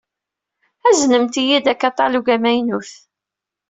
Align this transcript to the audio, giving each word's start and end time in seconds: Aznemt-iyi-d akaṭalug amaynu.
Aznemt-iyi-d 0.87 1.65
akaṭalug 1.73 2.27
amaynu. 2.35 2.79